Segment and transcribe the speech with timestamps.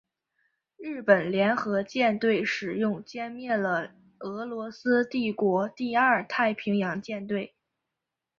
[0.77, 7.53] 日本联合舰队使用歼灭了俄罗斯帝国第二太平洋舰队。